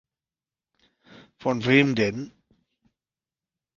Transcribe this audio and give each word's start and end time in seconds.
Von 1.37 1.63
wem 1.65 1.93
denn? 1.93 2.31